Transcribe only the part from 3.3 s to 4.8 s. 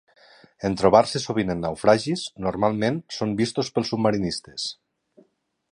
vistos pels submarinistes.